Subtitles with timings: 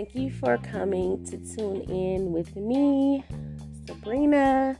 [0.00, 3.22] Thank you for coming to tune in with me,
[3.86, 4.78] Sabrina,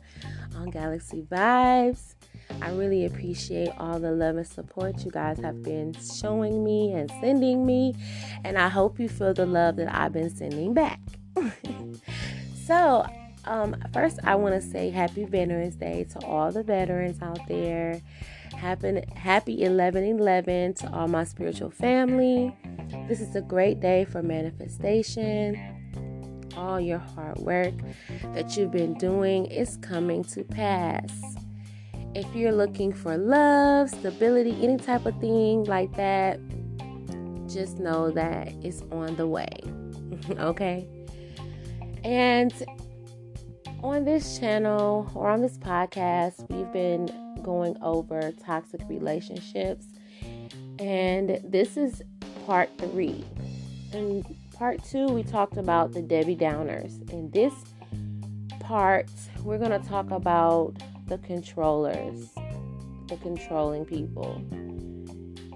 [0.57, 2.15] on Galaxy Vibes.
[2.63, 7.11] I really appreciate all the love and support you guys have been showing me and
[7.21, 7.95] sending me,
[8.45, 11.01] and I hope you feel the love that I've been sending back.
[12.67, 13.05] so,
[13.45, 18.01] um, first, I want to say Happy Veterans Day to all the veterans out there.
[18.61, 22.55] Happy, happy 11 11 to all my spiritual family.
[23.09, 25.57] This is a great day for manifestation.
[26.59, 27.73] All your hard work
[28.35, 31.11] that you've been doing is coming to pass.
[32.15, 36.39] If you're looking for love, stability, any type of thing like that,
[37.49, 39.49] just know that it's on the way.
[40.39, 40.87] okay?
[42.05, 42.53] And
[43.83, 47.09] on this channel or on this podcast, we've been
[47.43, 49.87] going over toxic relationships.
[50.79, 52.03] And this is
[52.47, 53.25] part three.
[53.93, 57.11] In part two, we talked about the Debbie Downers.
[57.11, 57.55] In this
[58.61, 59.11] part,
[59.43, 60.75] we're going to talk about
[61.07, 62.29] the controllers,
[63.09, 64.43] the controlling people.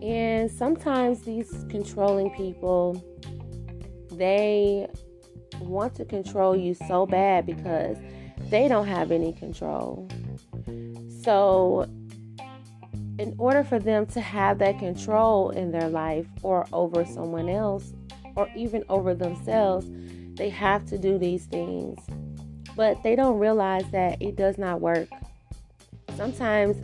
[0.02, 3.02] And sometimes these controlling people,
[4.10, 4.88] they
[5.60, 7.96] want to control you so bad because
[8.50, 10.08] they don't have any control.
[11.22, 11.88] So,
[13.18, 17.92] in order for them to have that control in their life or over someone else
[18.34, 19.86] or even over themselves,
[20.34, 21.98] they have to do these things.
[22.76, 25.08] But they don't realize that it does not work.
[26.16, 26.76] Sometimes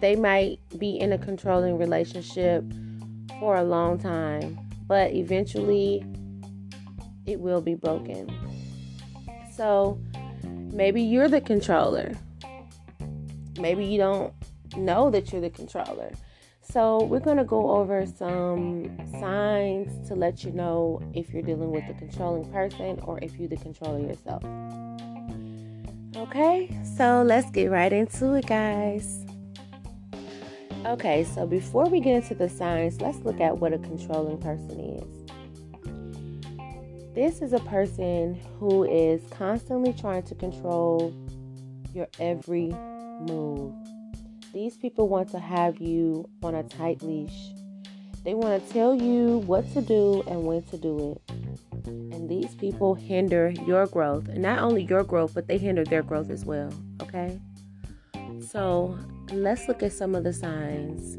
[0.00, 2.64] they might be in a controlling relationship
[3.38, 6.04] for a long time, but eventually
[7.26, 8.30] it will be broken.
[9.52, 9.98] So
[10.72, 12.12] maybe you're the controller
[13.58, 14.32] maybe you don't
[14.76, 16.12] know that you're the controller.
[16.62, 21.70] So, we're going to go over some signs to let you know if you're dealing
[21.70, 24.42] with a controlling person or if you're the controller yourself.
[26.16, 29.24] Okay, so let's get right into it, guys.
[30.84, 34.80] Okay, so before we get into the signs, let's look at what a controlling person
[34.80, 35.25] is.
[37.16, 41.14] This is a person who is constantly trying to control
[41.94, 42.68] your every
[43.20, 43.72] move.
[44.52, 47.54] These people want to have you on a tight leash.
[48.22, 51.86] They want to tell you what to do and when to do it.
[51.86, 54.28] And these people hinder your growth.
[54.28, 56.70] And not only your growth, but they hinder their growth as well.
[57.00, 57.40] Okay?
[58.46, 58.98] So
[59.32, 61.14] let's look at some of the signs.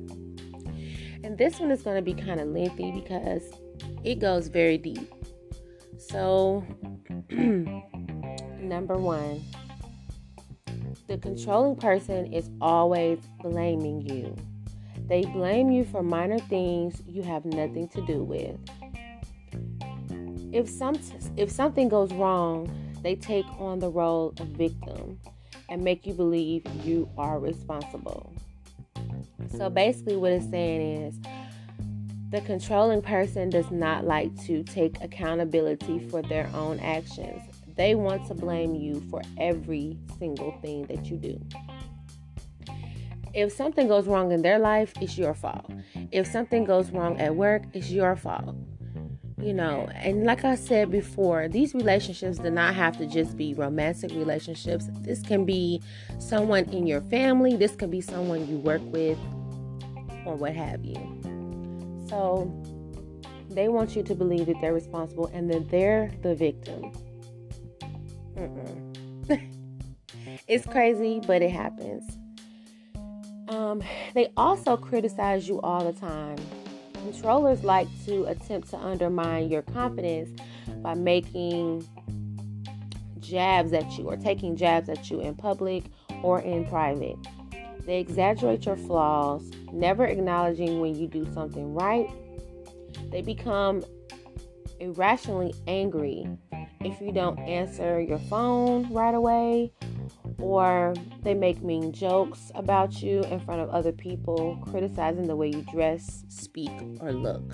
[1.24, 3.42] And this one is going to be kind of lengthy because
[4.04, 5.12] it goes very deep.
[6.10, 6.66] So,
[7.30, 9.44] number one,
[11.08, 14.36] the controlling person is always blaming you.
[15.08, 18.58] They blame you for minor things you have nothing to do with.
[20.54, 20.98] If some
[21.36, 22.70] if something goes wrong,
[23.04, 25.20] they take on the role of victim
[25.70, 28.34] and make you believe you are responsible.
[29.58, 31.20] So basically what it's saying is
[32.30, 37.42] the controlling person does not like to take accountability for their own actions.
[37.76, 41.40] They want to blame you for every single thing that you do.
[43.34, 45.70] If something goes wrong in their life, it's your fault.
[46.12, 48.56] If something goes wrong at work, it's your fault.
[49.40, 53.54] You know, and like I said before, these relationships do not have to just be
[53.54, 54.90] romantic relationships.
[55.02, 55.82] This can be
[56.18, 59.20] someone in your family, this can be someone you work with,
[60.26, 61.17] or what have you.
[62.08, 62.52] So,
[63.50, 66.92] they want you to believe that they're responsible and that they're the victim.
[70.48, 72.18] it's crazy, but it happens.
[73.50, 73.82] Um,
[74.14, 76.38] they also criticize you all the time.
[76.94, 80.40] Controllers like to attempt to undermine your confidence
[80.82, 81.88] by making
[83.20, 85.86] jabs at you or taking jabs at you in public
[86.22, 87.18] or in private.
[87.88, 92.10] They exaggerate your flaws, never acknowledging when you do something right.
[93.12, 93.86] They become
[94.82, 96.28] irrationally angry
[96.82, 99.72] if you don't answer your phone right away,
[100.38, 100.94] or
[101.24, 105.66] they make mean jokes about you in front of other people, criticizing the way you
[105.72, 107.54] dress, speak, or look.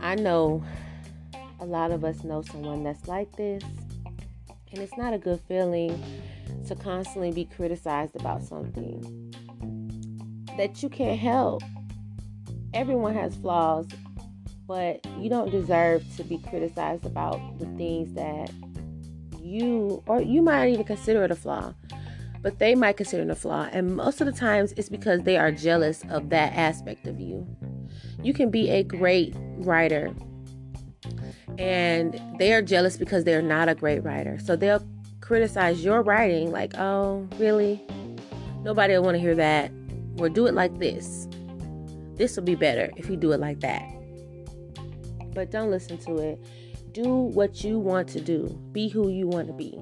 [0.00, 0.62] I know
[1.60, 3.64] a lot of us know someone that's like this,
[4.72, 6.02] and it's not a good feeling
[6.66, 9.32] to constantly be criticized about something
[10.56, 11.62] that you can't help.
[12.74, 13.86] Everyone has flaws,
[14.66, 18.50] but you don't deserve to be criticized about the things that
[19.40, 21.72] you or you might even consider it a flaw
[22.42, 25.36] but they might consider it a flaw and most of the times it's because they
[25.36, 27.46] are jealous of that aspect of you
[28.22, 30.12] you can be a great writer
[31.58, 34.38] and they are jealous because they're not a great writer.
[34.38, 34.86] So they'll
[35.20, 37.82] criticize your writing like, oh, really?
[38.62, 39.70] Nobody will want to hear that.
[40.18, 41.28] Or do it like this.
[42.14, 43.84] This will be better if you do it like that.
[45.34, 46.38] But don't listen to it.
[46.92, 49.78] Do what you want to do, be who you want to be.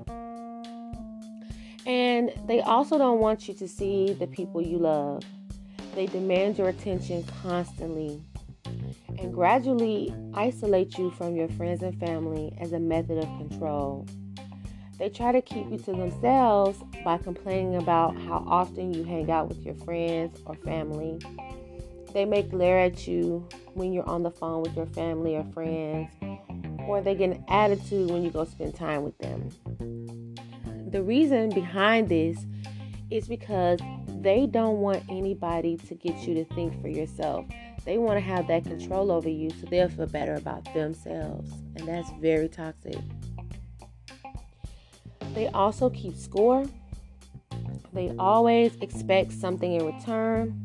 [1.86, 5.22] And they also don't want you to see the people you love.
[5.94, 8.20] They demand your attention constantly
[9.18, 14.06] and gradually isolate you from your friends and family as a method of control.
[14.98, 19.48] They try to keep you to themselves by complaining about how often you hang out
[19.48, 21.18] with your friends or family.
[22.12, 26.12] They may glare at you when you're on the phone with your family or friends,
[26.86, 29.48] or they get an attitude when you go spend time with them.
[30.90, 32.46] The reason behind this
[33.10, 33.80] is because
[34.20, 37.46] they don't want anybody to get you to think for yourself.
[37.84, 41.50] They want to have that control over you so they'll feel better about themselves.
[41.76, 42.96] And that's very toxic.
[45.34, 46.64] They also keep score.
[47.92, 50.62] They always expect something in return.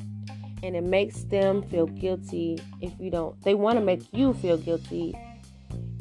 [0.63, 3.41] And it makes them feel guilty if you don't.
[3.43, 5.17] They want to make you feel guilty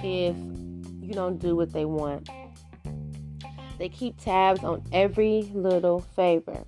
[0.02, 0.36] if
[1.00, 2.28] you don't do what they want.
[3.78, 6.64] They keep tabs on every little favor.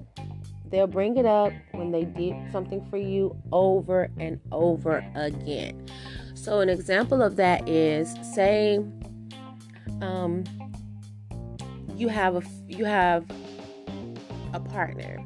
[0.70, 5.84] They'll bring it up when they did something for you over and over again.
[6.34, 8.78] So, an example of that is say,
[10.00, 10.44] um,
[11.96, 13.24] you have a you have
[14.52, 15.18] a partner,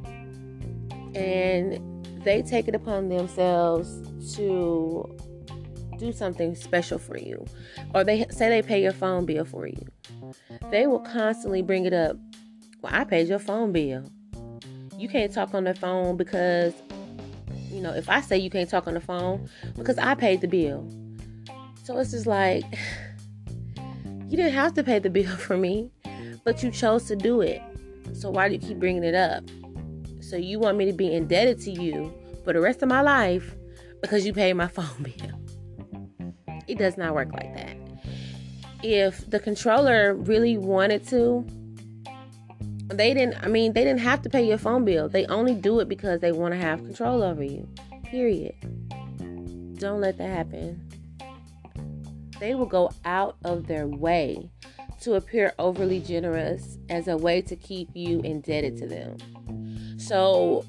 [1.14, 4.00] and they take it upon themselves
[4.36, 5.14] to
[5.98, 7.44] do something special for you,
[7.94, 9.86] or they say they pay your phone bill for you.
[10.70, 12.16] They will constantly bring it up.
[12.80, 14.10] Well, I paid your phone bill
[14.98, 16.74] you can't talk on the phone because
[17.70, 20.48] you know if i say you can't talk on the phone because i paid the
[20.48, 20.88] bill.
[21.82, 22.64] So it's just like
[24.28, 25.90] you didn't have to pay the bill for me
[26.44, 27.60] but you chose to do it.
[28.12, 29.42] So why do you keep bringing it up?
[30.20, 32.12] So you want me to be indebted to you
[32.44, 33.54] for the rest of my life
[34.00, 35.40] because you paid my phone bill?
[36.68, 37.76] It does not work like that.
[38.82, 41.46] If the controller really wanted to
[42.88, 45.08] they didn't i mean they didn't have to pay your phone bill.
[45.08, 47.68] They only do it because they want to have control over you
[48.04, 48.54] period.
[49.78, 50.88] Don't let that happen.
[52.38, 54.50] They will go out of their way
[55.00, 59.16] to appear overly generous as a way to keep you indebted to them.
[59.98, 60.64] So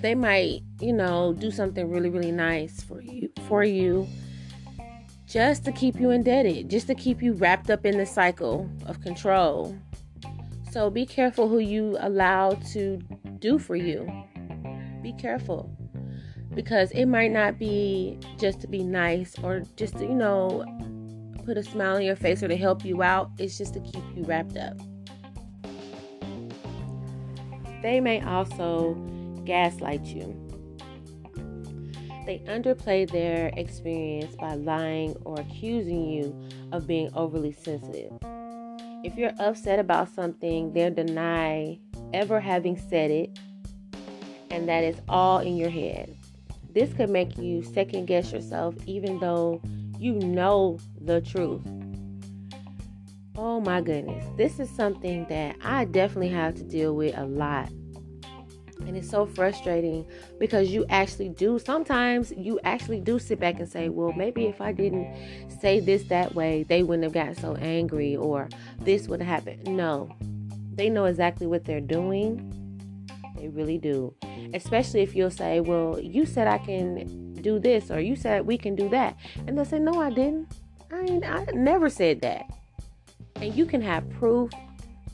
[0.00, 4.08] they might you know do something really really nice for you for you
[5.26, 9.00] just to keep you indebted just to keep you wrapped up in the cycle of
[9.02, 9.76] control
[10.70, 12.98] so be careful who you allow to
[13.38, 14.10] do for you.
[15.02, 15.70] Be careful
[16.54, 20.64] because it might not be just to be nice or just to, you know,
[21.44, 23.30] put a smile on your face or to help you out.
[23.38, 24.76] It's just to keep you wrapped up.
[27.82, 28.94] They may also
[29.44, 30.36] gaslight you.
[32.26, 36.38] They underplay their experience by lying or accusing you
[36.70, 38.12] of being overly sensitive.
[39.02, 41.78] If you're upset about something, they'll deny
[42.12, 43.38] ever having said it,
[44.50, 46.14] and that is all in your head.
[46.74, 49.62] This could make you second guess yourself, even though
[49.98, 51.66] you know the truth.
[53.36, 57.70] Oh my goodness, this is something that I definitely have to deal with a lot.
[58.86, 60.06] And it's so frustrating
[60.38, 64.60] because you actually do, sometimes you actually do sit back and say, well, maybe if
[64.60, 65.14] I didn't
[65.60, 68.48] say this that way, they wouldn't have gotten so angry or
[68.78, 69.66] this would have happened.
[69.66, 70.14] No,
[70.74, 72.46] they know exactly what they're doing.
[73.36, 74.14] They really do.
[74.54, 78.58] Especially if you'll say, well, you said I can do this or you said we
[78.58, 79.16] can do that.
[79.46, 80.52] And they'll say, no, I didn't.
[80.92, 82.46] I, ain't, I never said that.
[83.36, 84.50] And you can have proof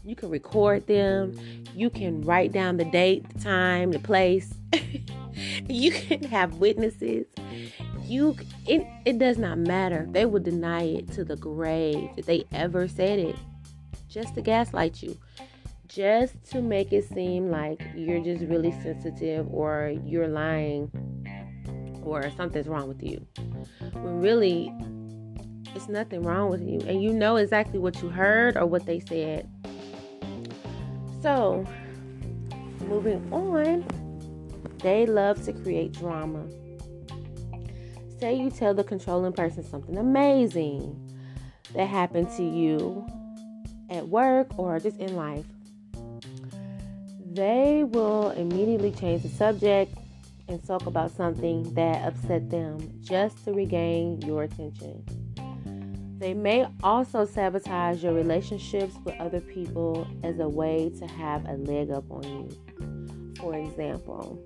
[0.06, 1.36] you can record them.
[1.74, 4.54] You can write down the date, the time, the place.
[5.68, 7.26] you can have witnesses.
[8.06, 8.36] You
[8.66, 10.06] it, it does not matter.
[10.10, 13.36] They will deny it to the grave if they ever said it.
[14.08, 15.16] Just to gaslight you.
[15.88, 20.90] Just to make it seem like you're just really sensitive or you're lying
[22.04, 23.26] or something's wrong with you.
[23.92, 24.72] When really
[25.74, 29.00] it's nothing wrong with you and you know exactly what you heard or what they
[29.00, 29.48] said
[31.26, 31.66] so,
[32.86, 33.84] moving on,
[34.78, 36.46] they love to create drama.
[38.18, 41.12] Say you tell the controlling person something amazing
[41.74, 43.06] that happened to you
[43.90, 45.44] at work or just in life.
[47.32, 49.94] They will immediately change the subject
[50.48, 55.04] and talk about something that upset them just to regain your attention.
[56.18, 61.54] They may also sabotage your relationships with other people as a way to have a
[61.54, 63.34] leg up on you.
[63.38, 64.42] For example,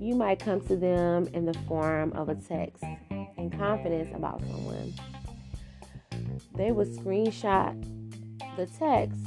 [0.00, 2.82] you might come to them in the form of a text
[3.36, 4.94] in confidence about someone.
[6.54, 7.76] They would screenshot
[8.56, 9.18] the text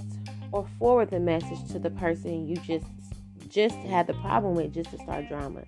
[0.51, 2.87] or forward the message to the person you just
[3.49, 5.61] just had the problem with just to start drama.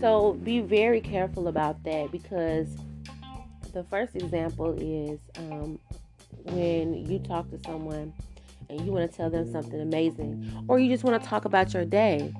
[0.00, 2.68] So be very careful about that because
[3.72, 5.80] the first example is um,
[6.44, 8.12] when you talk to someone
[8.70, 11.74] and you want to tell them something amazing, or you just want to talk about
[11.74, 12.32] your day.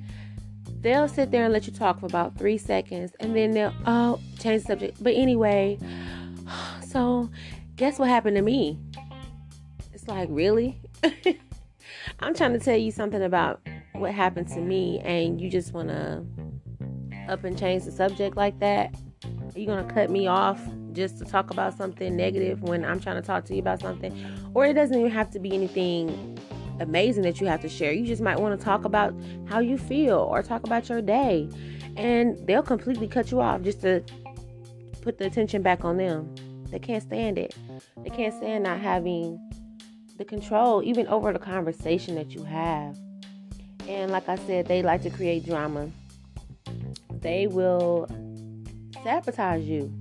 [0.88, 4.18] They'll sit there and let you talk for about three seconds, and then they'll oh
[4.38, 5.04] change the subject.
[5.04, 5.78] But anyway,
[6.88, 7.28] so
[7.76, 8.78] guess what happened to me?
[9.92, 10.80] It's like really.
[12.20, 13.60] I'm trying to tell you something about
[13.96, 16.24] what happened to me, and you just want to
[17.28, 18.94] up and change the subject like that.
[19.24, 20.58] Are you going to cut me off
[20.94, 24.24] just to talk about something negative when I'm trying to talk to you about something?
[24.54, 26.38] Or it doesn't even have to be anything
[26.80, 27.92] amazing that you have to share.
[27.92, 29.14] You just might want to talk about
[29.46, 31.48] how you feel or talk about your day.
[31.96, 34.02] And they'll completely cut you off just to
[35.02, 36.34] put the attention back on them.
[36.70, 37.56] They can't stand it.
[38.02, 39.40] They can't stand not having
[40.16, 42.96] the control, even over the conversation that you have.
[43.88, 45.90] And like I said, they like to create drama.
[47.20, 48.06] They will
[49.02, 49.92] sabotage you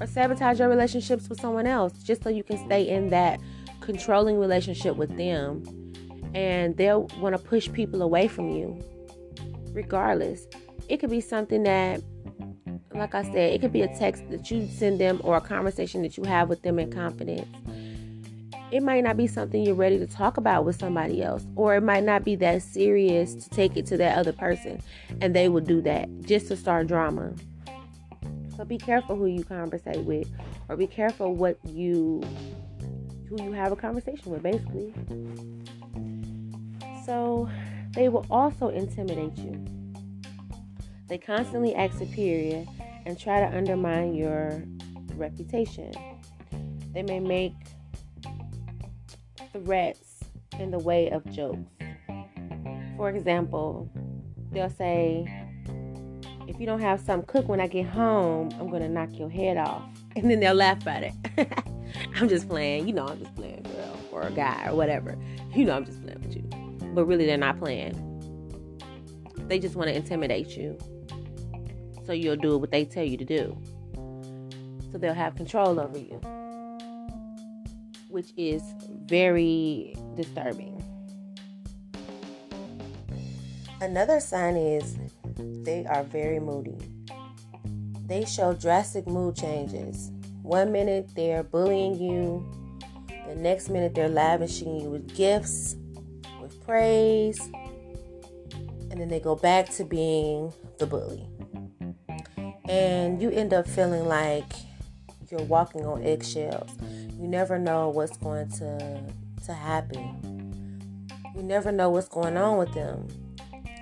[0.00, 3.40] or sabotage your relationships with someone else just so you can stay in that
[3.88, 5.64] controlling relationship with them.
[6.34, 8.78] And they'll want to push people away from you,
[9.72, 10.46] regardless.
[10.88, 12.02] It could be something that,
[12.94, 16.02] like I said, it could be a text that you send them or a conversation
[16.02, 17.48] that you have with them in confidence
[18.70, 21.82] it might not be something you're ready to talk about with somebody else, or it
[21.82, 24.80] might not be that serious to take it to that other person,
[25.20, 27.32] and they will do that just to start drama.
[28.56, 30.28] So be careful who you conversate with,
[30.68, 32.22] or be careful what you
[33.28, 34.94] who you have a conversation with, basically.
[37.04, 37.48] So
[37.94, 39.64] they will also intimidate you.
[41.08, 42.66] They constantly act superior
[43.06, 44.62] and try to undermine your
[45.14, 45.92] reputation.
[46.92, 47.54] They may make
[49.52, 50.24] threats
[50.58, 51.58] in the way of jokes.
[52.96, 53.90] For example,
[54.50, 55.26] they'll say,
[56.46, 59.56] if you don't have something cooked when I get home, I'm gonna knock your head
[59.56, 59.82] off.
[60.16, 61.68] And then they'll laugh at it.
[62.16, 65.16] I'm just playing, you know, I'm just playing, girl, or a guy, or whatever.
[65.54, 66.42] You know, I'm just playing with you.
[66.94, 67.94] But really, they're not playing.
[69.48, 70.78] They just wanna intimidate you.
[72.04, 73.56] So you'll do what they tell you to do.
[74.90, 76.20] So they'll have control over you
[78.08, 78.62] which is
[79.06, 80.82] very disturbing.
[83.80, 84.96] Another sign is
[85.36, 86.76] they are very moody.
[88.06, 90.10] They show drastic mood changes.
[90.48, 92.42] One minute they're bullying you,
[93.28, 95.76] the next minute they're lavishing you with gifts,
[96.40, 97.38] with praise,
[98.90, 101.28] and then they go back to being the bully.
[102.66, 104.50] And you end up feeling like
[105.30, 106.70] you're walking on eggshells.
[107.20, 109.02] You never know what's going to
[109.44, 111.10] to happen.
[111.36, 113.06] You never know what's going on with them.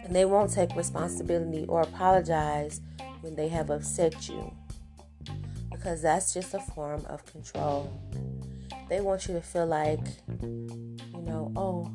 [0.02, 2.80] And they won't take responsibility or apologize
[3.20, 4.52] when they have upset you.
[5.86, 7.88] Because that's just a form of control.
[8.88, 10.00] They want you to feel like,
[10.42, 11.88] you know, oh,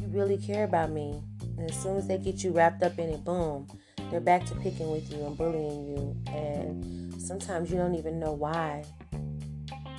[0.00, 1.22] you really care about me.
[1.56, 3.68] And as soon as they get you wrapped up in it, boom,
[4.10, 6.16] they're back to picking with you and bullying you.
[6.26, 8.84] And sometimes you don't even know why.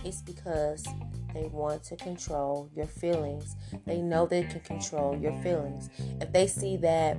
[0.03, 0.85] It's because
[1.33, 3.55] they want to control your feelings.
[3.85, 5.89] They know they can control your feelings.
[6.19, 7.15] If they see that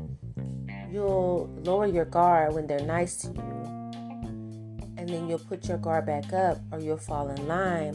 [0.92, 3.75] you'll lower your guard when they're nice to you,
[5.06, 7.94] and then you'll put your guard back up, or you'll fall in line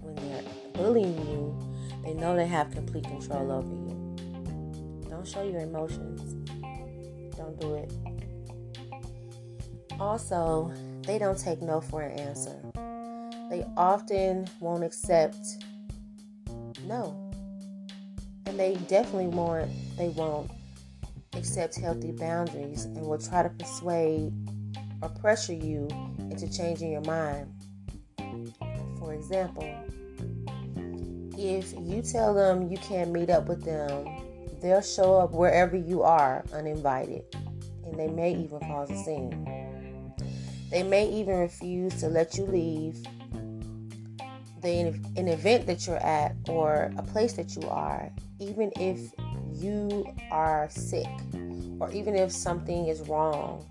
[0.00, 0.42] when they're
[0.72, 1.54] bullying you,
[2.02, 5.10] they know they have complete control over you.
[5.10, 6.32] Don't show your emotions.
[7.36, 7.92] Don't do it.
[10.00, 12.62] Also, they don't take no for an answer.
[13.50, 15.36] They often won't accept
[16.86, 17.30] no.
[18.46, 20.50] And they definitely won't they won't
[21.34, 24.32] accept healthy boundaries and will try to persuade
[25.06, 27.52] or pressure you into changing your mind.
[28.98, 29.64] For example,
[31.38, 34.06] if you tell them you can't meet up with them,
[34.60, 37.24] they'll show up wherever you are uninvited
[37.84, 40.12] and they may even cause a scene.
[40.70, 43.00] They may even refuse to let you leave
[44.62, 48.10] the an event that you're at or a place that you are,
[48.40, 48.98] even if
[49.54, 51.06] you are sick
[51.78, 53.64] or even if something is wrong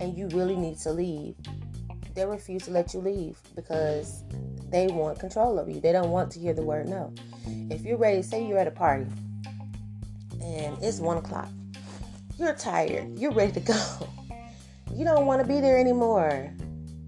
[0.00, 1.34] and you really need to leave.
[2.14, 4.24] They refuse to let you leave because
[4.70, 5.80] they want control of you.
[5.80, 7.12] They don't want to hear the word no.
[7.70, 9.06] If you're ready, say you're at a party
[10.42, 11.48] and it's one o'clock,
[12.38, 14.08] you're tired, you're ready to go.
[14.92, 16.52] You don't want to be there anymore.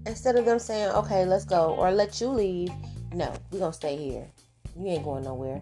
[0.05, 2.71] Instead of them saying, okay, let's go, or let you leave,
[3.13, 4.25] no, we're going to stay here.
[4.79, 5.61] You ain't going nowhere.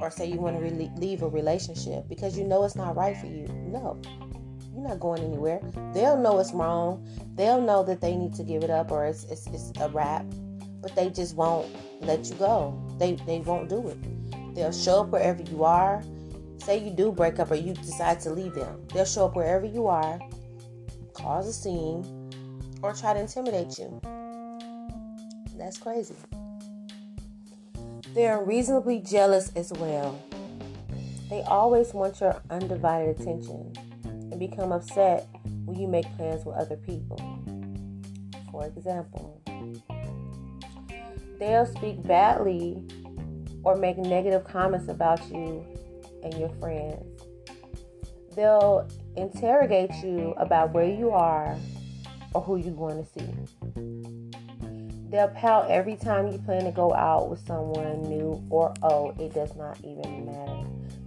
[0.00, 3.16] Or say you want to re- leave a relationship because you know it's not right
[3.16, 3.46] for you.
[3.66, 4.00] No,
[4.80, 5.60] you're not going anywhere.
[5.92, 7.06] They'll know it's wrong.
[7.34, 10.24] They'll know that they need to give it up or it's, it's, it's a wrap,
[10.80, 11.68] but they just won't
[12.00, 12.82] let you go.
[12.98, 14.54] They, they won't do it.
[14.54, 16.02] They'll show up wherever you are.
[16.58, 18.86] Say you do break up or you decide to leave them.
[18.92, 20.18] They'll show up wherever you are,
[21.14, 22.04] cause a scene,
[22.82, 24.00] or try to intimidate you.
[25.56, 26.14] That's crazy.
[28.14, 30.20] They're reasonably jealous as well.
[31.28, 33.72] They always want your undivided attention
[34.40, 35.28] become upset
[35.66, 37.18] when you make plans with other people.
[38.50, 39.40] For example,
[41.38, 42.82] they'll speak badly
[43.62, 45.64] or make negative comments about you
[46.24, 47.22] and your friends.
[48.34, 51.56] They'll interrogate you about where you are
[52.32, 53.28] or who you're going to see.
[55.10, 59.20] They'll pout every time you plan to go out with someone new or old.
[59.20, 60.49] It does not even matter.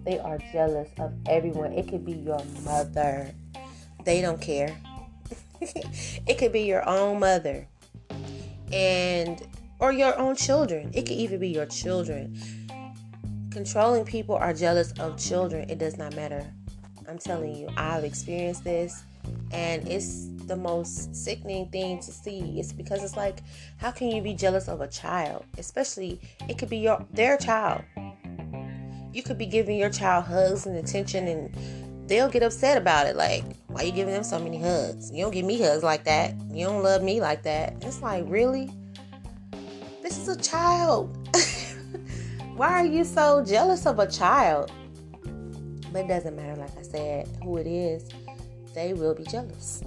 [0.06, 1.74] They are jealous of everyone.
[1.74, 3.34] It could be your mother.
[4.04, 4.76] They don't care.
[5.62, 7.68] it could be your own mother.
[8.72, 9.46] And
[9.80, 10.92] or your own children.
[10.94, 12.38] It could even be your children.
[13.52, 15.70] Controlling people are jealous of children.
[15.70, 16.46] It does not matter.
[17.08, 19.04] I'm telling you, I've experienced this
[19.52, 22.60] and it's the most sickening thing to see.
[22.60, 23.44] It's because it's like,
[23.78, 25.46] how can you be jealous of a child?
[25.58, 26.20] Especially,
[26.50, 27.84] it could be your their child.
[29.14, 33.16] You could be giving your child hugs and attention, and they'll get upset about it.
[33.16, 35.12] Like, why are you giving them so many hugs?
[35.12, 36.34] You don't give me hugs like that.
[36.52, 37.76] You don't love me like that.
[37.82, 38.72] It's like, really?
[40.02, 41.16] This is a child.
[42.56, 44.72] why are you so jealous of a child?
[45.92, 48.10] But it doesn't matter, like I said, who it is,
[48.74, 49.84] they will be jealous.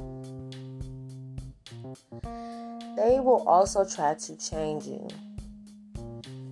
[2.96, 5.08] They will also try to change you.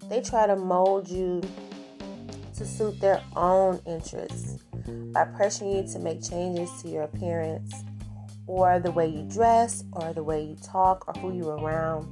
[0.08, 1.40] They try to mold you
[2.56, 4.62] to suit their own interests
[5.12, 7.84] by pressuring you to make changes to your appearance
[8.46, 12.06] or the way you dress or the way you talk or who you're around.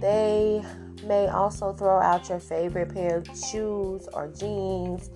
[0.00, 0.62] They
[1.04, 5.10] may also throw out your favorite pair of shoes or jeans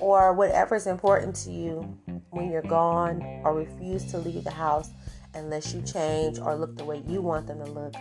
[0.00, 1.98] or whatever is important to you
[2.30, 4.90] when you're gone or refuse to leave the house
[5.34, 7.94] unless you change or look the way you want them to look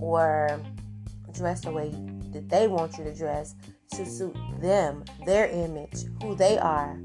[0.00, 0.60] or
[1.32, 1.90] dress the way
[2.32, 3.54] that they want you to dress
[3.92, 6.98] to suit them, their image, who they are,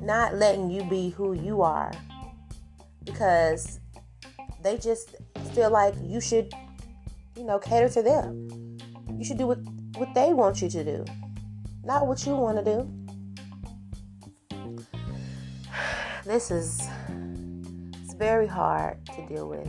[0.00, 1.92] not letting you be who you are
[3.04, 3.80] because
[4.62, 5.16] they just
[5.54, 6.52] feel like you should,
[7.36, 8.78] you know, cater to them.
[9.18, 9.58] You should do what,
[9.96, 11.04] what they want you to do,
[11.84, 12.90] not what you want to do.
[16.24, 16.88] This is
[18.02, 19.66] it's very hard to deal with.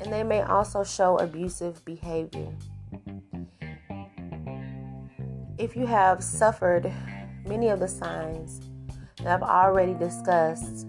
[0.00, 2.52] And they may also show abusive behavior.
[5.62, 6.92] If you have suffered
[7.46, 8.60] many of the signs
[9.18, 10.88] that I've already discussed,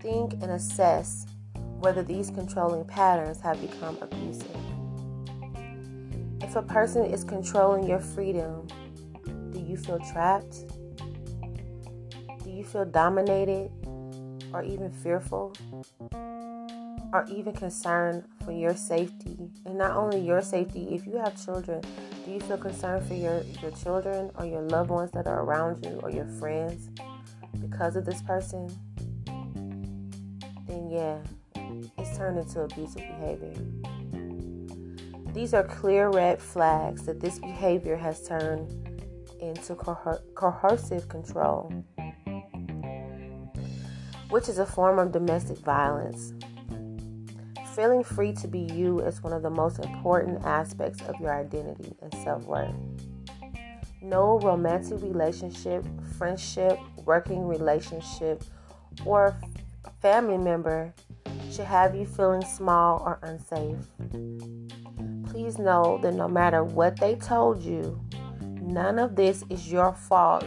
[0.00, 4.50] think and assess whether these controlling patterns have become abusive.
[6.42, 8.66] If a person is controlling your freedom,
[9.52, 10.66] do you feel trapped?
[12.42, 13.70] Do you feel dominated?
[14.52, 15.52] or even fearful
[17.12, 19.50] or even concerned for your safety.
[19.64, 21.82] And not only your safety if you have children
[22.24, 25.84] do you feel concerned for your your children or your loved ones that are around
[25.84, 26.88] you or your friends
[27.60, 28.68] because of this person?
[30.66, 31.18] Then yeah
[31.98, 33.54] it's turned into abusive behavior.
[35.32, 38.68] These are clear red flags that this behavior has turned
[39.40, 41.72] into coer- coercive control
[44.30, 46.32] which is a form of domestic violence.
[47.74, 51.94] Feeling free to be you is one of the most important aspects of your identity
[52.02, 52.74] and self worth.
[54.02, 55.84] No romantic relationship,
[56.18, 58.42] friendship, working relationship,
[59.04, 59.36] or
[60.00, 60.92] family member
[61.50, 63.76] should have you feeling small or unsafe.
[65.30, 68.00] Please know that no matter what they told you,
[68.60, 70.44] none of this is your fault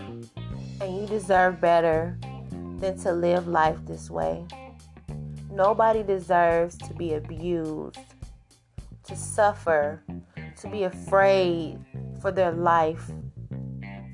[0.82, 2.18] and you deserve better
[2.80, 4.46] than to live life this way.
[5.54, 8.00] Nobody deserves to be abused,
[9.04, 10.02] to suffer,
[10.60, 11.78] to be afraid
[12.20, 13.12] for their life,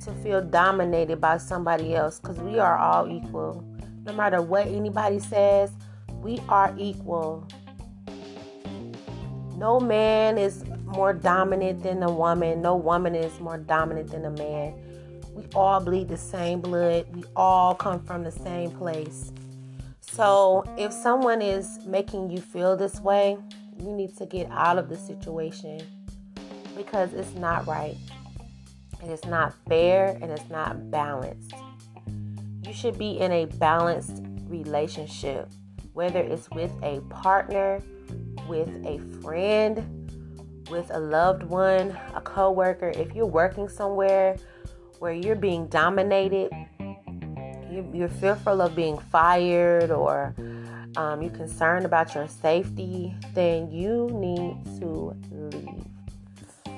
[0.02, 3.64] to feel dominated by somebody else because we are all equal.
[4.04, 5.72] No matter what anybody says,
[6.22, 7.48] we are equal.
[9.56, 12.62] No man is more dominant than a woman.
[12.62, 14.74] No woman is more dominant than a man.
[15.34, 17.06] We all bleed the same blood.
[17.16, 19.32] We all come from the same place.
[20.12, 23.38] So, if someone is making you feel this way,
[23.80, 25.82] you need to get out of the situation
[26.76, 27.96] because it's not right.
[29.02, 31.54] And it's not fair and it's not balanced.
[32.66, 35.50] You should be in a balanced relationship,
[35.94, 37.82] whether it's with a partner,
[38.48, 40.10] with a friend,
[40.70, 42.92] with a loved one, a coworker.
[42.96, 44.38] If you're working somewhere
[44.98, 46.52] where you're being dominated,
[47.94, 50.36] you're fearful of being fired or
[50.96, 55.86] um, you're concerned about your safety, then you need to leave.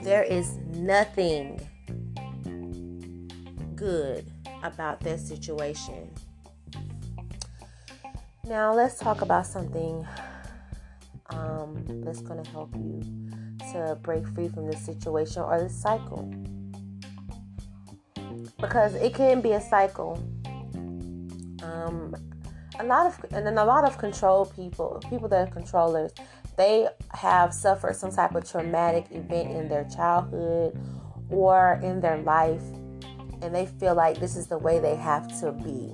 [0.04, 1.60] There is nothing
[3.76, 4.30] good
[4.64, 6.10] about that situation.
[8.44, 10.06] Now, let's talk about something
[11.30, 13.02] um, that's going to help you
[13.72, 16.34] to break free from this situation or this cycle.
[18.60, 20.22] Because it can be a cycle.
[21.64, 22.16] Um,
[22.80, 26.12] a lot of and then a lot of control people, people that are controllers,
[26.58, 30.80] they have suffered some type of traumatic event in their childhood
[31.30, 32.64] or in their life,
[33.42, 35.94] and they feel like this is the way they have to be.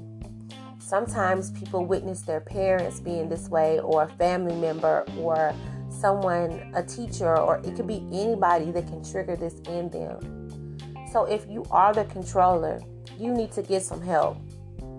[0.80, 5.53] Sometimes people witness their parents being this way, or a family member, or
[5.89, 10.77] someone, a teacher, or it could be anybody that can trigger this in them.
[11.12, 12.82] So if you are the controller,
[13.17, 14.38] you need to get some help.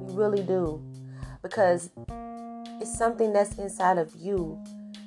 [0.09, 0.83] Really do.
[1.43, 1.91] Because
[2.81, 4.63] it's something that's inside of you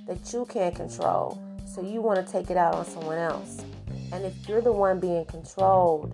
[0.07, 1.41] that you can't control.
[1.65, 3.63] So you want to take it out on someone else.
[4.11, 6.13] And if you're the one being controlled,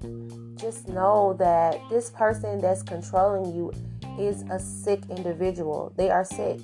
[0.58, 3.72] just know that this person that's controlling you
[4.20, 5.94] is a sick individual.
[5.96, 6.60] They are sick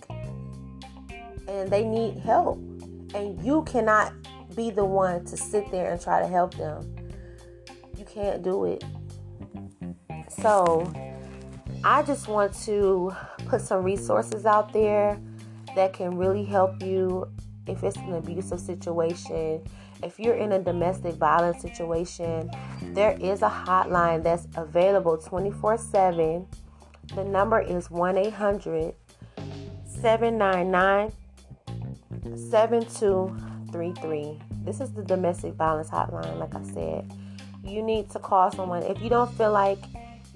[1.48, 2.58] and they need help.
[3.16, 4.14] And you cannot
[4.56, 6.96] be the one to sit there and try to help them.
[7.98, 8.84] You can't do it.
[10.42, 10.92] So,
[11.84, 13.14] I just want to
[13.46, 15.20] put some resources out there
[15.76, 17.28] that can really help you
[17.68, 19.64] if it's an abusive situation.
[20.02, 22.50] If you're in a domestic violence situation,
[22.82, 26.48] there is a hotline that's available 24 7
[27.16, 28.96] the number is 1 800
[29.86, 31.12] 799
[32.36, 34.40] 7233.
[34.64, 37.14] This is the domestic violence hotline, like I said.
[37.64, 38.84] You need to call someone.
[38.84, 39.80] If you don't feel like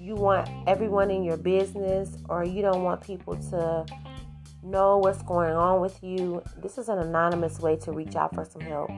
[0.08, 3.84] you want everyone in your business or you don't want people to
[4.62, 8.42] know what's going on with you, this is an anonymous way to reach out for
[8.42, 8.90] some help.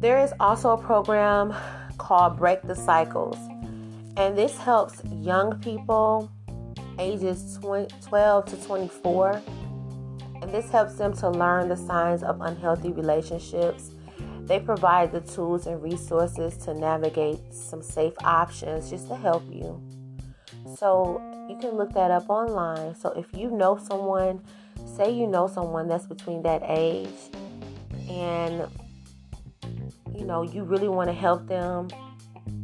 [0.00, 1.54] There is also a program
[1.98, 3.36] called Break the Cycles.
[4.16, 6.32] And this helps young people
[6.98, 9.40] ages 12 to 24.
[10.42, 13.92] And this helps them to learn the signs of unhealthy relationships.
[14.50, 19.80] They provide the tools and resources to navigate some safe options just to help you.
[20.76, 22.96] So you can look that up online.
[22.96, 24.42] So if you know someone,
[24.96, 27.14] say you know someone that's between that age
[28.08, 28.66] and
[30.12, 31.86] you know you really want to help them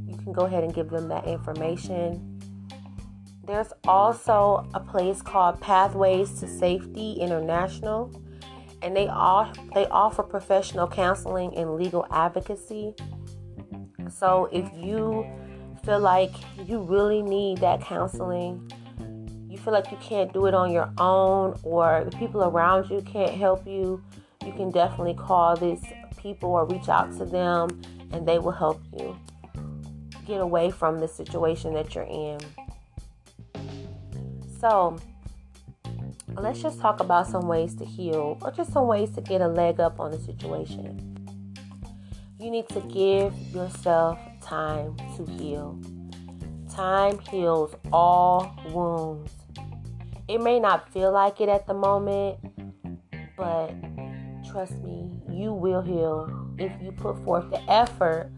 [0.08, 2.40] you can go ahead and give them that information.
[3.44, 8.10] There's also a place called Pathways to Safety International,
[8.82, 12.94] and they all they offer professional counseling and legal advocacy.
[14.10, 15.26] So if you
[15.84, 16.32] feel like
[16.66, 18.70] you really need that counseling,
[19.48, 23.00] you feel like you can't do it on your own, or the people around you
[23.02, 24.02] can't help you,
[24.44, 25.82] you can definitely call these
[26.16, 27.68] people or reach out to them,
[28.12, 29.16] and they will help you
[30.26, 32.38] get away from the situation that you're in.
[34.60, 34.98] So,
[36.42, 39.48] let's just talk about some ways to heal or just some ways to get a
[39.48, 41.16] leg up on the situation.
[42.38, 45.80] You need to give yourself time to heal.
[46.70, 49.32] Time heals all wounds.
[50.28, 52.38] It may not feel like it at the moment,
[53.36, 53.72] but
[54.50, 58.30] trust me, you will heal if you put forth the effort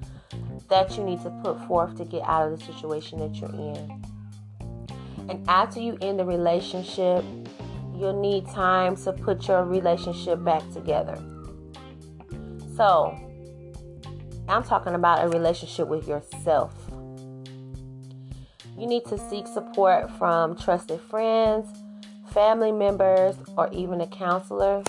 [0.68, 4.04] that you need to put forth to get out of the situation that you're in.
[5.28, 7.24] And after you end the relationship,
[7.98, 11.18] you'll need time to put your relationship back together.
[12.76, 13.18] So,
[14.48, 16.72] I'm talking about a relationship with yourself.
[18.76, 21.66] You need to seek support from trusted friends,
[22.32, 24.84] family members, or even a counselor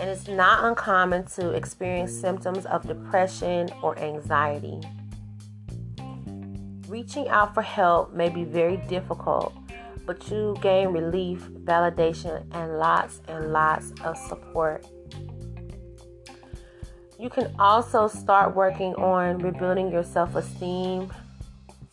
[0.00, 4.80] and it's not uncommon to experience symptoms of depression or anxiety.
[6.88, 9.54] Reaching out for help may be very difficult,
[10.06, 14.86] but you gain relief, validation, and lots and lots of support.
[17.18, 21.12] You can also start working on rebuilding your self esteem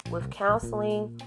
[0.09, 1.21] with counseling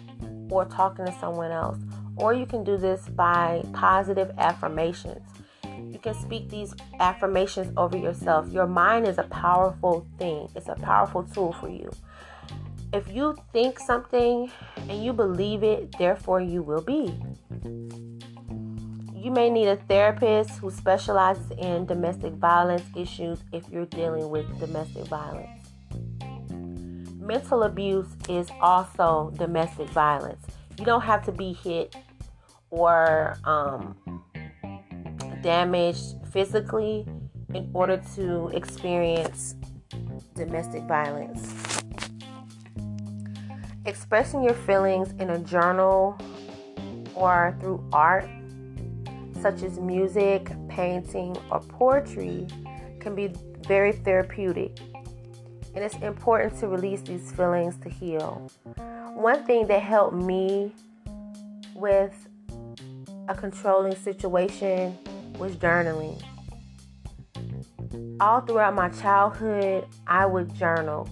[0.51, 1.79] or talking to someone else.
[2.17, 5.23] Or you can do this by positive affirmations.
[5.65, 8.49] You can speak these affirmations over yourself.
[8.53, 11.91] Your mind is a powerful thing, it's a powerful tool for you.
[12.95, 14.49] If you think something
[14.89, 17.13] and you believe it, therefore you will be.
[19.13, 24.47] You may need a therapist who specializes in domestic violence issues if you're dealing with
[24.61, 25.71] domestic violence.
[27.19, 30.47] Mental abuse is also domestic violence.
[30.79, 31.97] You don't have to be hit
[32.71, 34.23] or um,
[35.43, 37.09] damaged physically
[37.55, 39.57] in order to experience
[40.37, 41.64] domestic violence.
[43.87, 46.17] Expressing your feelings in a journal
[47.15, 48.29] or through art
[49.43, 52.47] such as music, painting, or poetry,
[52.99, 53.31] can be
[53.67, 54.79] very therapeutic.
[55.75, 58.51] And it's important to release these feelings to heal.
[59.13, 60.73] One thing that helped me
[61.75, 62.15] with
[63.29, 64.97] a controlling situation
[65.39, 66.23] was journaling.
[68.19, 71.07] All throughout my childhood, I would journal.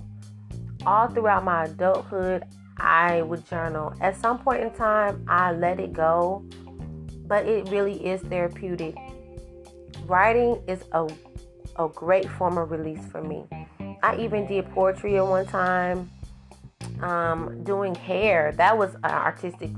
[0.87, 2.45] All throughout my adulthood,
[2.83, 3.95] I would journal.
[4.01, 6.45] At some point in time, I let it go
[7.33, 8.95] but it really is therapeutic.
[10.05, 11.09] Writing is a,
[11.79, 13.45] a great form of release for me.
[14.03, 16.11] I even did poetry at one time,
[17.01, 18.53] um, doing hair.
[18.57, 19.71] That was an artistic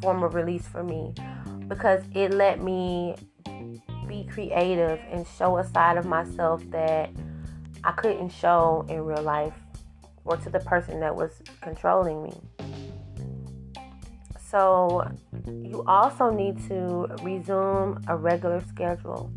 [0.00, 1.12] form of release for me
[1.68, 3.16] because it let me
[4.08, 7.10] be creative and show a side of myself that
[7.84, 9.52] I couldn't show in real life
[10.24, 12.32] or to the person that was controlling me.
[14.52, 15.10] So,
[15.46, 19.32] you also need to resume a regular schedule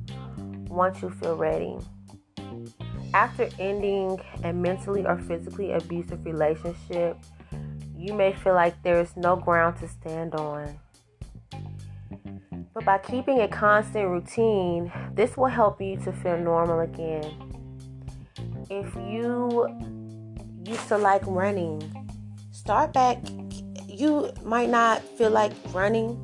[0.67, 1.77] once you feel ready.
[3.13, 7.17] After ending a mentally or physically abusive relationship,
[7.97, 10.77] you may feel like there is no ground to stand on.
[12.73, 17.23] But by keeping a constant routine, this will help you to feel normal again.
[18.69, 19.65] If you
[20.65, 21.81] used to like running,
[22.51, 23.19] start back
[23.95, 26.19] you might not feel like running,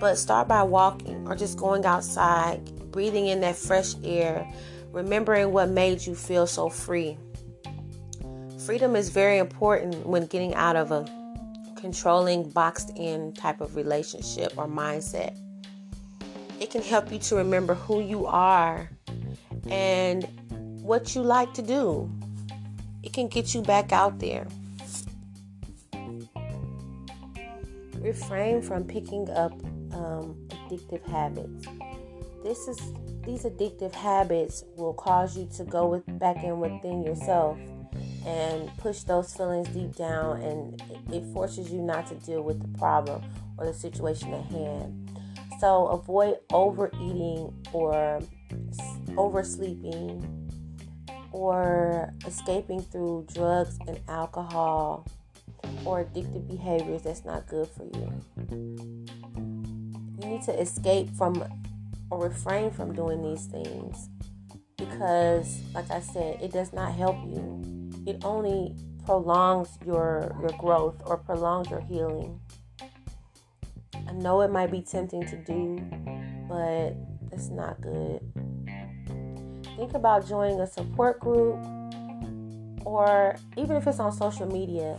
[0.00, 4.46] but start by walking or just going outside, breathing in that fresh air,
[4.90, 7.16] remembering what made you feel so free.
[8.66, 11.04] Freedom is very important when getting out of a
[11.76, 15.36] controlling, boxed in type of relationship or mindset.
[16.60, 18.88] It can help you to remember who you are
[19.68, 20.24] and
[20.82, 22.10] what you like to do.
[23.02, 24.46] It can get you back out there.
[28.02, 29.52] Refrain from picking up
[29.94, 31.66] um, addictive habits.
[32.42, 32.78] This is
[33.24, 37.56] these addictive habits will cause you to go with, back in within yourself
[38.26, 42.78] and push those feelings deep down, and it forces you not to deal with the
[42.78, 43.22] problem
[43.58, 45.10] or the situation at hand.
[45.60, 48.20] So avoid overeating or
[49.16, 50.50] oversleeping
[51.30, 55.06] or escaping through drugs and alcohol
[55.84, 58.12] or addictive behaviors that's not good for you.
[60.20, 61.44] You need to escape from
[62.10, 64.08] or refrain from doing these things
[64.76, 67.90] because like I said, it does not help you.
[68.06, 72.40] It only prolongs your your growth or prolongs your healing.
[73.94, 75.78] I know it might be tempting to do,
[76.48, 76.94] but
[77.32, 78.20] it's not good.
[79.76, 81.56] Think about joining a support group
[82.84, 84.98] or even if it's on social media,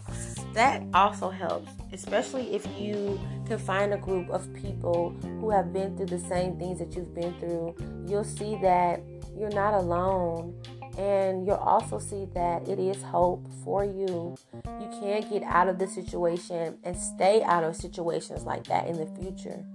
[0.54, 5.98] that also helps, especially if you can find a group of people who have been
[5.98, 7.76] through the same things that you've been through.
[8.08, 9.02] You'll see that
[9.38, 10.62] you're not alone,
[10.98, 14.36] and you'll also see that it is hope for you.
[14.66, 18.98] You can get out of the situation and stay out of situations like that in
[18.98, 19.66] the future.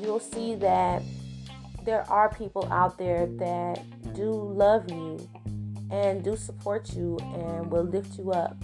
[0.00, 1.02] You'll see that
[1.84, 3.82] there are people out there that
[4.14, 5.28] do love you
[5.90, 8.56] and do support you and will lift you up.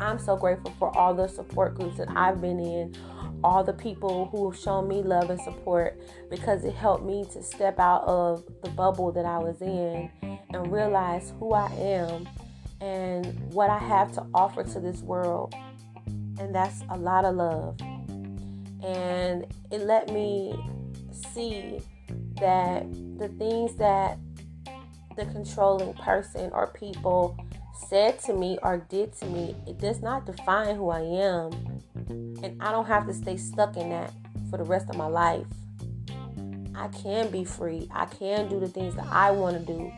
[0.00, 2.94] I'm so grateful for all the support groups that I've been in,
[3.42, 7.42] all the people who have shown me love and support because it helped me to
[7.42, 12.28] step out of the bubble that I was in and realize who I am
[12.80, 15.54] and what I have to offer to this world.
[16.38, 17.80] And that's a lot of love.
[18.82, 20.54] And it let me
[21.12, 21.80] see
[22.40, 24.18] that the things that
[25.16, 27.38] the controlling person or people
[27.88, 31.52] said to me or did to me, it does not define who I am.
[32.42, 34.12] And I don't have to stay stuck in that
[34.50, 35.46] for the rest of my life.
[36.74, 37.88] I can be free.
[37.92, 39.90] I can do the things that I want to do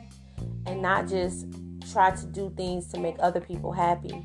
[0.66, 1.46] and not just
[1.92, 4.24] try to do things to make other people happy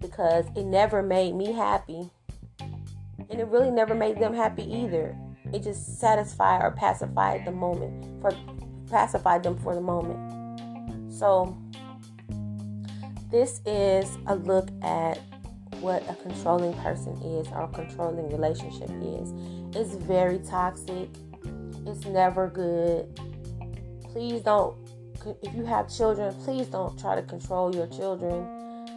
[0.00, 2.10] because it never made me happy.
[2.58, 5.16] And it really never made them happy either.
[5.52, 8.32] It just satisfied or pacified the moment for
[8.90, 11.12] pacified them for the moment.
[11.12, 11.56] So
[13.34, 15.18] this is a look at
[15.80, 19.32] what a controlling person is or a controlling relationship is.
[19.74, 21.08] It's very toxic.
[21.84, 23.20] It's never good.
[24.12, 24.76] Please don't
[25.42, 28.46] if you have children, please don't try to control your children.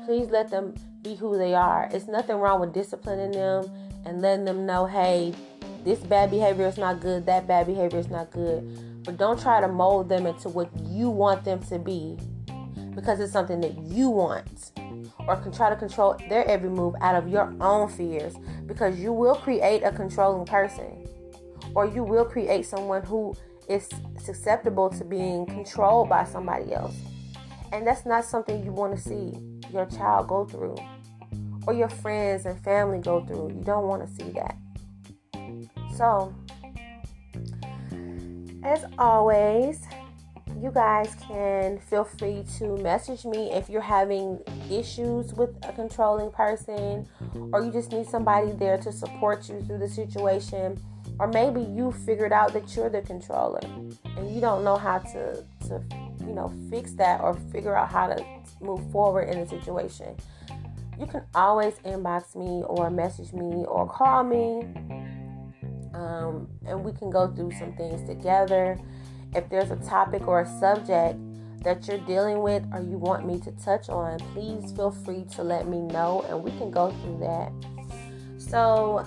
[0.05, 1.89] Please let them be who they are.
[1.91, 3.65] It's nothing wrong with disciplining them
[4.05, 5.33] and letting them know, hey,
[5.83, 9.03] this bad behavior is not good, that bad behavior is not good.
[9.03, 12.19] But don't try to mold them into what you want them to be
[12.97, 14.71] because it's something that you want.
[15.27, 18.33] Or can try to control their every move out of your own fears
[18.65, 21.07] because you will create a controlling person.
[21.75, 23.35] Or you will create someone who
[23.69, 26.95] is susceptible to being controlled by somebody else.
[27.71, 29.31] And that's not something you want to see
[29.71, 30.77] your child go through
[31.67, 33.49] or your friends and family go through.
[33.49, 34.57] You don't want to see that.
[35.95, 36.33] So,
[38.63, 39.81] as always,
[40.61, 44.39] you guys can feel free to message me if you're having
[44.71, 47.07] issues with a controlling person
[47.53, 50.79] or you just need somebody there to support you through the situation
[51.19, 53.61] or maybe you figured out that you're the controller
[54.17, 55.81] and you don't know how to to
[56.21, 58.25] you know fix that or figure out how to
[58.59, 60.15] move forward in the situation.
[60.99, 64.61] You can always inbox me or message me or call me
[65.93, 68.79] um, and we can go through some things together
[69.35, 71.19] if there's a topic or a subject
[71.63, 75.43] that you're dealing with or you want me to touch on please feel free to
[75.43, 77.51] let me know and we can go through that
[78.37, 79.03] so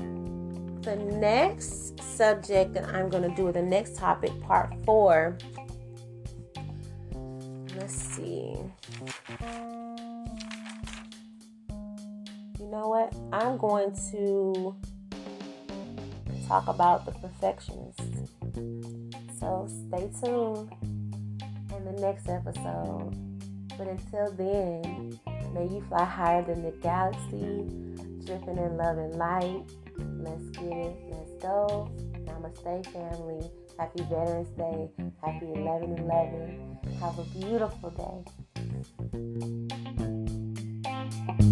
[0.82, 5.36] the next subject that I'm going to do, the next topic, part four.
[7.76, 8.56] Let's see.
[12.58, 13.14] You know what?
[13.32, 14.74] I'm going to
[16.46, 18.00] talk about the perfectionist.
[19.40, 20.70] So stay tuned
[21.74, 23.16] in the next episode.
[23.78, 25.18] But until then,
[25.54, 27.64] may you fly higher than the galaxy,
[28.26, 29.64] dripping in love and light.
[29.96, 30.94] Let's get it.
[31.08, 31.90] Let's go.
[32.26, 33.50] Namaste, family.
[33.78, 34.90] Happy Veterans Day.
[35.24, 36.78] Happy 11 11.
[37.00, 37.88] Have a beautiful
[41.38, 41.46] day.